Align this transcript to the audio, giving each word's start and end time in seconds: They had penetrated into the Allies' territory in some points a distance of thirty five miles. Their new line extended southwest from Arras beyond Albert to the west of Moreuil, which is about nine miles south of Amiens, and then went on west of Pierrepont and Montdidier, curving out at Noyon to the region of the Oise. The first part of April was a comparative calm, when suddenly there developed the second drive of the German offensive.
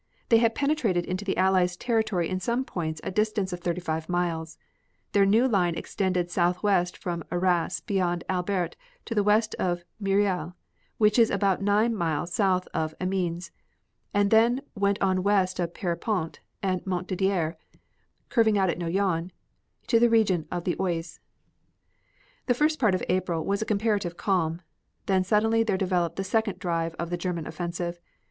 They 0.29 0.37
had 0.39 0.55
penetrated 0.55 1.05
into 1.05 1.23
the 1.23 1.37
Allies' 1.37 1.77
territory 1.77 2.27
in 2.27 2.39
some 2.39 2.65
points 2.65 2.99
a 3.03 3.11
distance 3.11 3.53
of 3.53 3.59
thirty 3.59 3.81
five 3.81 4.09
miles. 4.09 4.57
Their 5.11 5.27
new 5.27 5.47
line 5.47 5.75
extended 5.75 6.31
southwest 6.31 6.97
from 6.97 7.23
Arras 7.31 7.81
beyond 7.81 8.23
Albert 8.27 8.75
to 9.05 9.13
the 9.13 9.21
west 9.21 9.53
of 9.59 9.83
Moreuil, 9.99 10.55
which 10.97 11.19
is 11.19 11.29
about 11.29 11.61
nine 11.61 11.93
miles 11.95 12.33
south 12.33 12.67
of 12.73 12.95
Amiens, 12.99 13.51
and 14.11 14.31
then 14.31 14.63
went 14.73 14.99
on 15.03 15.21
west 15.21 15.59
of 15.59 15.75
Pierrepont 15.75 16.39
and 16.63 16.83
Montdidier, 16.83 17.55
curving 18.29 18.57
out 18.57 18.71
at 18.71 18.79
Noyon 18.79 19.29
to 19.85 19.99
the 19.99 20.09
region 20.09 20.47
of 20.51 20.63
the 20.63 20.75
Oise. 20.79 21.19
The 22.47 22.55
first 22.55 22.79
part 22.79 22.95
of 22.95 23.03
April 23.07 23.45
was 23.45 23.61
a 23.61 23.65
comparative 23.65 24.17
calm, 24.17 24.61
when 25.05 25.23
suddenly 25.23 25.61
there 25.61 25.77
developed 25.77 26.15
the 26.15 26.23
second 26.23 26.57
drive 26.57 26.95
of 26.95 27.11
the 27.11 27.17
German 27.17 27.45
offensive. 27.45 27.99